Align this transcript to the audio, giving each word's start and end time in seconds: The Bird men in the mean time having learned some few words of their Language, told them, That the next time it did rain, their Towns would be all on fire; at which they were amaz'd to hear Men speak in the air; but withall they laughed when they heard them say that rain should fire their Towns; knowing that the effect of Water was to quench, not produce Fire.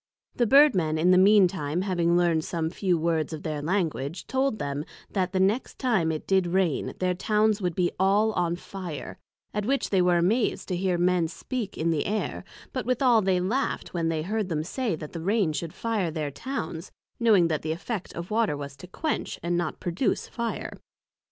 The 0.35 0.47
Bird 0.47 0.73
men 0.73 0.97
in 0.97 1.11
the 1.11 1.17
mean 1.19 1.47
time 1.47 1.83
having 1.83 2.17
learned 2.17 2.43
some 2.43 2.71
few 2.71 2.97
words 2.97 3.33
of 3.33 3.43
their 3.43 3.61
Language, 3.61 4.25
told 4.25 4.57
them, 4.57 4.83
That 5.11 5.31
the 5.31 5.39
next 5.39 5.77
time 5.77 6.11
it 6.11 6.25
did 6.25 6.47
rain, 6.47 6.95
their 6.97 7.13
Towns 7.13 7.61
would 7.61 7.75
be 7.75 7.91
all 7.99 8.31
on 8.31 8.55
fire; 8.55 9.19
at 9.53 9.63
which 9.67 9.91
they 9.91 10.01
were 10.01 10.17
amaz'd 10.17 10.67
to 10.69 10.75
hear 10.75 10.97
Men 10.97 11.27
speak 11.27 11.77
in 11.77 11.91
the 11.91 12.07
air; 12.07 12.43
but 12.73 12.87
withall 12.87 13.21
they 13.21 13.39
laughed 13.39 13.93
when 13.93 14.09
they 14.09 14.23
heard 14.23 14.49
them 14.49 14.63
say 14.63 14.95
that 14.95 15.15
rain 15.15 15.53
should 15.53 15.71
fire 15.71 16.09
their 16.09 16.31
Towns; 16.31 16.91
knowing 17.19 17.47
that 17.49 17.61
the 17.61 17.71
effect 17.71 18.11
of 18.15 18.31
Water 18.31 18.57
was 18.57 18.75
to 18.77 18.87
quench, 18.87 19.37
not 19.43 19.79
produce 19.79 20.27
Fire. 20.27 20.73